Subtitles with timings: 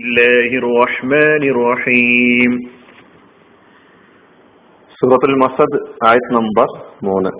[0.00, 2.51] الله الرحمن الرحيم
[4.97, 5.77] സൂറത്തുൽ മസദ്
[6.09, 6.67] ആയത് നമ്പർ
[7.07, 7.31] മൂന്ന്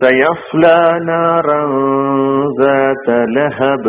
[0.00, 0.78] سيصلى
[1.08, 1.60] نارا
[2.60, 3.06] ذات
[3.36, 3.84] لهب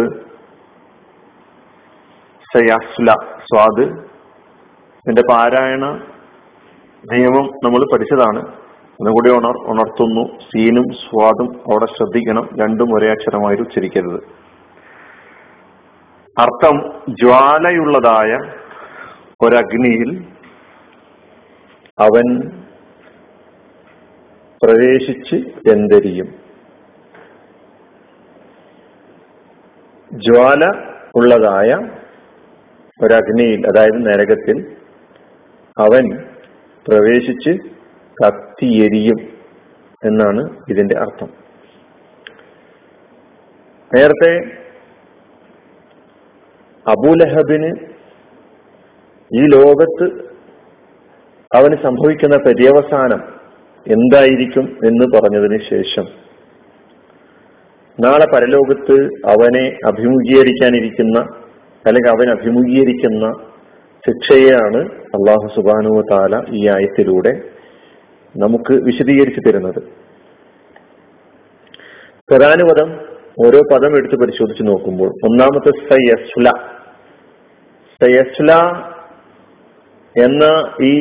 [2.49, 3.08] സയസ്ല
[3.46, 3.85] സ്വാദ്
[5.06, 5.83] ഇതിന്റെ പാരായണ
[7.03, 8.42] നിയമം നമ്മൾ പഠിച്ചതാണ്
[8.99, 14.19] ഒന്നുകൂടി ഉണർ ഉണർത്തുന്നു സീനും സ്വാദും അവിടെ ശ്രദ്ധിക്കണം രണ്ടും ഒരേ അക്ഷരമായി ഉച്ചരിക്കരുത്
[16.40, 18.52] അർത്ഥം ജ്വാലയുള്ളതായ
[19.41, 20.23] ഒരഗ്നിയിൽ
[21.99, 22.48] അവൻ
[24.63, 25.35] പ്രവേശിച്ച്
[25.71, 26.25] എന്തരിയും.
[30.13, 30.71] ജ്വാല
[31.15, 31.73] ഉള്ളതായ
[33.05, 34.77] ഒരഗ്നിയിൽ അതായത് നരകത്തിൽ
[35.77, 36.23] അവൻ
[36.87, 37.70] പ്രവേശിച്ച്
[38.26, 39.37] കത്തിയെരിയും
[40.05, 41.29] എന്നാണ് ഇതിന്റെ അർത്ഥം.
[43.95, 44.59] നേരത്തെ
[46.89, 47.71] അബൂലഹബിന്
[49.31, 50.05] ഈ ലോകത്ത്
[51.51, 53.21] അവന് സംഭവിക്കുന്ന പര്യവസാനം
[53.87, 56.05] എന്തായിരിക്കും എന്ന് പറഞ്ഞതിന് ശേഷം
[57.99, 58.98] നാളെ പരലോകത്ത്
[59.29, 61.20] അവനെ അഭിമുഖീകരിക്കാനിരിക്കുന്ന
[61.85, 63.26] അല്ലെങ്കിൽ അവൻ അഭിമുഖീകരിക്കുന്ന
[64.04, 64.82] ശിക്ഷയെയാണ്
[65.16, 67.34] അള്ളാഹു സുബാനു താല ഈ ആയത്തിലൂടെ
[68.36, 69.82] നമുക്ക് വിശദീകരിച്ചു തരുന്നത്.
[72.30, 72.90] പ്രധാനപദം
[73.45, 76.50] ഓരോ പദം എടുത്ത് പരിശോധിച്ച് നോക്കുമ്പോൾ ഒന്നാമത്തെ സയസ്ല
[78.02, 78.52] സയസ്ല
[80.16, 80.45] എന്ന
[80.83, 80.94] ഈ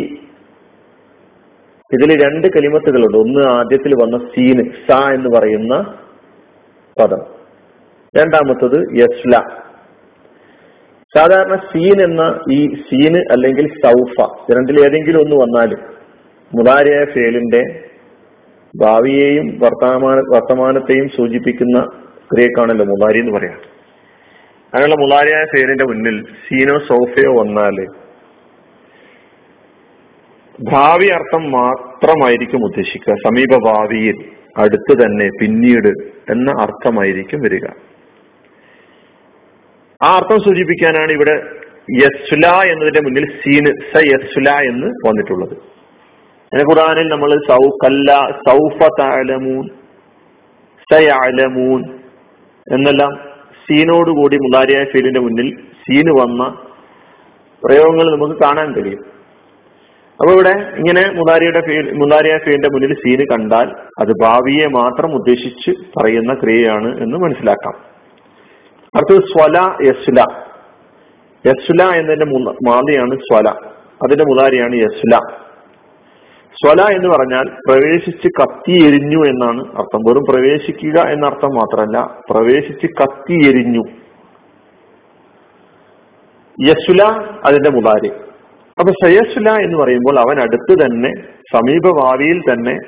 [1.91, 3.17] ഇതിൽ രണ്ട് കലിമത്തുകളുണ്ട്.
[3.17, 5.75] ഒന്ന് ആദ്യത്തിൽ വന്ന സീന് സ എന്ന് പറയുന്ന
[7.01, 7.23] പദം.
[8.15, 9.35] രണ്ടാമത്തത് യസ്ല.
[11.17, 14.17] സാധാരണ സീൻ എന്ന ഈ സീന് അല്ലെങ്കിൽ സൗഫ
[14.53, 15.81] രണ്ടിൽ ഏതെങ്കിലും ഒന്ന് വന്നാലും
[16.53, 17.63] മുതാരിയായ ഫേലിന്റെ
[18.75, 21.79] ഭാവിയെയും വർത്തമാന വർത്തമാനത്തെയും സൂചിപ്പിക്കുന്ന
[22.33, 23.78] ക്രിയക്കാണല്ലോ മുതാരി എന്ന് പറയാം
[24.75, 27.87] അങ്ങനെയുള്ള മുതാരിയായ ഫേലിന്റെ മുന്നിൽ സീനോ സോഫയോ വന്നാൽ
[30.73, 33.15] ഭാവി അർത്ഥം മാത്രമായിരിക്കും ഉദ്ദേശിക്കുക.
[33.15, 34.25] സമീപ ഭാവിയിൽ
[34.59, 35.89] അടുത്ത് തന്നെ പിന്നീട്
[36.33, 37.67] എന്ന അർത്ഥമായിരിക്കും വരിക.
[40.05, 41.43] ആ അർത്ഥം സൂചിപ്പിക്കാനാണ് ഇവിടെ
[42.05, 45.57] യസ്ല എന്നതിന്റെ മുന്നിൽ സീന് സ യസ്ല എന്ന് വന്നിട്ടുള്ളത്.
[46.53, 47.63] അതിന് ഖുറാനിൽ നമ്മൾ സൗ
[48.49, 49.69] സൗഫ താലമൂൻ
[50.93, 51.81] സയാലമൂൻ
[52.75, 53.28] എന്നെല്ലാം
[53.71, 56.49] സീനോട് കൂടി മുതാരിയായ ഫീലിന്റെ മുന്നിൽ സീന് വന്ന
[57.65, 59.19] പ്രയോഗങ്ങൾ നമുക്ക് കാണാൻ കഴിയും.
[60.21, 63.71] അപ്പൊ ഇവിടെ ഇങ്ങനെ മുതാരിയുടെ ഫീൽ മുതാരിയ ഫീലിന്റെ മുന്നിൽ സീന് കണ്ടാൽ
[64.01, 67.75] അത് ഭാവിയെ മാത്രം ഉദ്ദേശിച്ച് പറയുന്ന ക്രിയയാണ് എന്ന് മനസ്സിലാക്കാം.
[68.97, 70.25] അടുത്തത് സ്വല യസ്ല.
[71.47, 72.25] യസ്ല എന്നതിന്റെ
[72.69, 73.49] മാതിയാണ് സ്വല.
[74.05, 75.19] അതിന്റെ മുതാരിയാണ് യസ്ല.
[76.55, 80.01] സ്വല എന്ന് പറഞ്ഞാൽ പ്രവേശിച്ച് കത്തി എരിഞ്ഞു എന്നാണ് അർത്ഥം.
[80.09, 83.83] വെറും പ്രവേശിക്കുക എന്ന അർത്ഥം മാത്രമല്ല പ്രവേശിച്ച് കത്തി എരിഞ്ഞു.
[86.69, 87.03] യസുല
[87.45, 88.09] അതിന്റെ മുതാരി.
[88.79, 91.13] അപ്പൊ സയസുല എന്ന് പറയുമ്പോൾ അവൻ അടുത്ത് തന്നെ
[91.57, 92.79] സമീപഭാവിയിൽ തന്നെ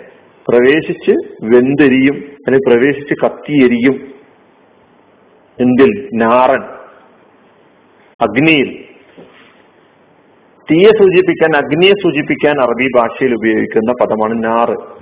[0.49, 1.11] പ്രവേശിച്ച്
[1.43, 4.15] വെന്തെരിയും അല്ലെങ്കിൽ പ്രവേശിച്ച് കത്തിയെരിയും
[5.61, 6.09] എന്തിൽ?
[6.15, 6.63] നാറൻ.
[8.21, 8.90] അഗ്നിയിൽ.
[10.71, 15.01] തീയെ സൂചിപ്പിക്കാൻ അഗ്നിയെ സൂചിപ്പിക്കാൻ അറബി ഭാഷയിൽ ഉപയോഗിക്കുന്ന പദമാണ് നാറ്.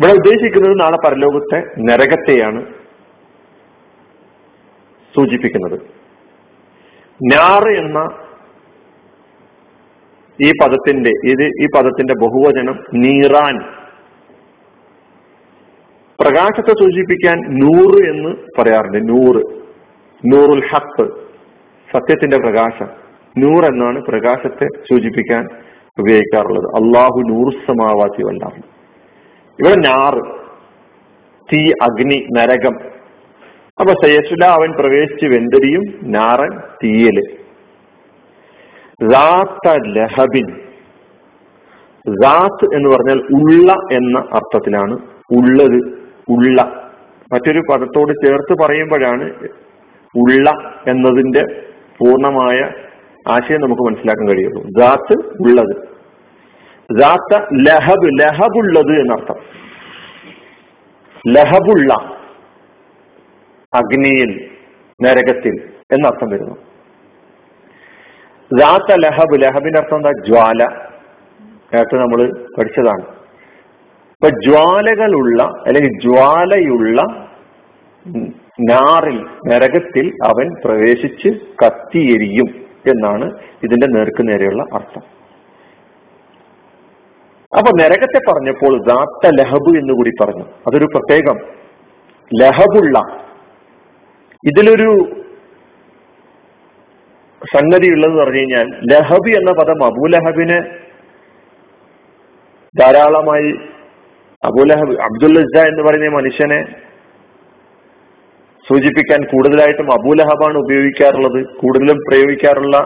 [0.00, 2.64] ഇവിടെ ഉദ്ദേശിക്കുന്നത് നാളെ പരലോകത്തെ നരകത്തെയാണ്
[5.14, 5.80] സൂചിപ്പിക്കുന്നത്.
[7.32, 7.98] നാറ് എന്ന
[10.42, 13.58] ഈ പദത്തിന്റെ ഇത് ഈ പദത്തിന്റെ ബഹുവചനം നീറാൻ.
[16.20, 19.42] പ്രകാശത്തെ സൂചിപ്പിക്കാൻ നൂറ് എന്ന് പറയാറുണ്ട് നൂറ്.
[20.32, 21.33] നൂറുൽ ഹത്ത്
[21.94, 22.88] സത്യത്തിന്റെ പ്രകാശം.
[23.38, 25.48] നൂർ എന്നാണ് പ്രകാശത്തെ സൂചിപ്പിക്കാൻ
[25.98, 26.64] ഉപയോഗിക്കാറുള്ളത്.
[26.64, 28.56] അള്ളാഹു നൂറുസമാവാത്തി വല്ലാഹു
[29.60, 30.44] ഇവിടെ ഞാറ്
[31.52, 32.74] തീ അഗ്നി നരകം.
[33.80, 37.22] അപ്പൊ സയസുല അവൻ പ്രവേശിച്ച് വെന്തരിയും നാറൻ തീയൽ.
[39.86, 40.46] ലഹബിൻ.
[42.24, 44.98] റാത്ത് എന്ന് പറഞ്ഞാൽ ഉള്ള എന്ന അർത്ഥത്തിലാണ്.
[45.30, 46.90] ഉള്ളത് ഉള്ള.
[47.32, 49.32] മറ്റൊരു പദത്തോട് ചേർത്ത് പറയുമ്പോഴാണ്
[50.16, 52.72] ഉള്ള എന്നതിന്റെ പൂർണമായ
[53.28, 54.62] ആശയം നമുക്ക് മനസ്സിലാക്കാൻ കഴിയുള്ളൂ.
[54.62, 55.88] ജാത്ത് ഉള്ളത്.
[57.00, 59.36] ജാത്ത ലഹബ് ലഹബുള്ളത് എന്നർത്ഥം.
[61.28, 61.94] ലഹബുള്ള
[63.74, 64.50] അഗ്നിയിൽ
[65.02, 66.54] നരകത്തിൽ എന്നർത്ഥം വരുന്നു.
[68.60, 70.10] ജാത്ത ലഹബ് ലഹബിന്റെ അർത്ഥം എന്താ?
[70.26, 70.64] ജ്വാല.
[71.74, 73.14] നേരത്തെ നമ്മൾ പഠിച്ചതാണ്.
[74.12, 77.02] ഇപ്പൊ ജ്വാലകളുള്ള അല്ലെങ്കിൽ ജ്വാലയുള്ള
[78.60, 81.28] നാറിൽ നരകത്തിൽ അവൻ പ്രവേശിച്ച്
[81.64, 85.02] കത്തിയെരിയും എന്നാണ് ഇതിന്റെ നേർക്ക് നേരെയുള്ള അർത്ഥം.
[87.58, 90.44] അപ്പൊ നരകത്തെ പറഞ്ഞപ്പോൾ ദാത്ത ലഹബ് എന്ന് കൂടി പറഞ്ഞു.
[90.44, 91.38] അതൊരു പ്രത്യേകം.
[92.40, 92.98] ലഹബുള്ള.
[94.46, 95.20] ഇതിലൊരു
[97.56, 100.78] സംഗതി ഉള്ളതെന്ന് പറഞ്ഞു കഴിഞ്ഞാൽ ലഹബ് എന്ന പദം അബുലഹബിന്
[102.80, 103.54] ധാരാളമായി
[104.44, 106.93] അബൂലഹബ് അബ്ദുൽ എന്ന് പറയുന്ന മനുഷ്യനെ
[108.68, 111.40] സൂചിപ്പിക്കാൻ കൂടുതലായിട്ടും അബൂലഹബാണ് ഉപയോഗിക്കാറുള്ളത്.
[111.56, 112.76] കൂടുതലും പ്രയോഗിക്കാറുള്ള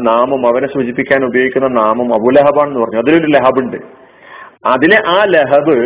[0.00, 2.98] നാമം അവനെ സൂചിപ്പിക്കാൻ ഉപയോഗിക്കുന്ന നാമം അബുലഹബാണെന്ന് പറഞ്ഞു.
[2.98, 3.78] അതിലൊരു ലഹബ് ഉണ്ട്
[4.66, 5.76] അതിലെ ആ ലഹബ്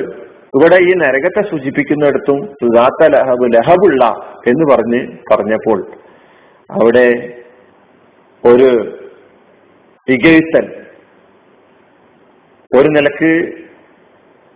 [0.57, 4.05] ഇവിടെ ഈ നരകത്തെ സൂചിപ്പിക്കുന്നിടത്തും സുദാത്ത ലഹബ് ലഹബുള്ള
[4.47, 5.01] എന്ന് പറഞ്ഞ്
[5.33, 5.79] പറഞ്ഞപ്പോൾ
[6.71, 7.09] അവിടെ
[8.45, 8.71] ഒരു
[10.09, 10.67] ഇകഴ്ത്തൽ
[12.71, 13.33] ഒരു നിലയ്ക്ക്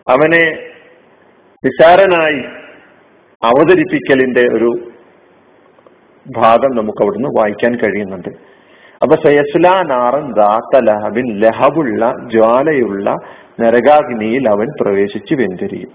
[0.06, 0.44] അവനെ
[1.64, 2.40] വിചാരനായി
[3.44, 4.70] അവതരിപ്പിക്കലിന്റെ ഒരു
[6.36, 8.28] ഭാഗം നമുക്ക് അവിടുന്ന് വായിക്കാൻ കഴിയുന്നുണ്ട്.
[9.02, 10.80] അപ്പൊ സയസ്ല നാറൻ ദാത്ത
[11.42, 13.10] ലഹബുള്ള ജ്വാലയുള്ള
[13.60, 15.90] നരകാഗ്നിയിൽ അവൻ പ്രവേശിച്ച് വെന്തിരിയും.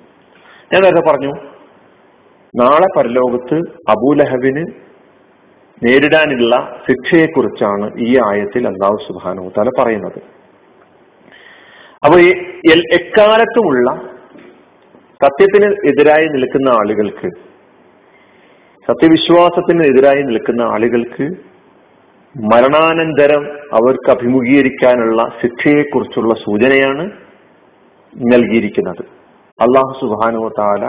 [0.73, 1.33] ഞാൻ നേരത്തെ പറഞ്ഞു
[2.55, 3.57] നാളെ പരലോകത്ത്
[3.89, 4.65] അബൂലഹബിന്
[5.85, 6.55] നേരിടാനുള്ള
[6.87, 10.21] ശിക്ഷയെക്കുറിച്ചാണ് ഈ ആയത്തിൽ അള്ളാഹു സുബാനു തല പറയുന്നത്.
[12.05, 12.17] അപ്പൊ
[12.97, 14.08] എക്കാലത്തുമുള്ള
[15.23, 17.29] സത്യത്തിന് എതിരായി നിൽക്കുന്ന ആളുകൾക്ക്
[18.87, 21.25] സത്യവിശ്വാസത്തിന് എതിരായി നിൽക്കുന്ന ആളുകൾക്ക്
[22.35, 23.43] മരണാനന്തരം
[23.73, 27.05] അവർക്ക് അഭിമുഖീകരിക്കാനുള്ള ശിക്ഷയെക്കുറിച്ചുള്ള സൂചനയാണ്
[28.33, 29.03] നൽകിയിരിക്കുന്നത്.
[29.59, 30.85] അള്ളാഹു സുബാനോ താല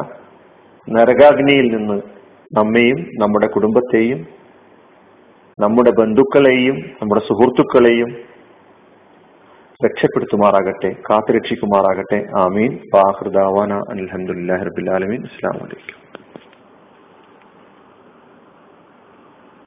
[0.89, 1.99] നരകാഗ്നിയിൽ നിന്ന്
[2.59, 4.21] നമ്മെയും നമ്മുടെ കുടുംബത്തെയും
[5.59, 8.11] നമ്മുടെ ബന്ധുക്കളെയും നമ്മുടെ സുഹൃത്തുക്കളെയും
[9.85, 12.27] രക്ഷപ്പെടുത്തുമാറാകട്ടെ കാത്തുരക്ഷിക്കുമാറാകട്ടെ.
[12.39, 12.79] ആമീൻ.
[12.95, 14.91] ബാഹൃദാവാന അലഹമുല്ലാ റബിൻ
[15.23, 16.10] അസ്സാം വലൈക്കും